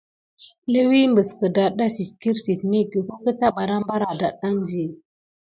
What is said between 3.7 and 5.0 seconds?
bar adati.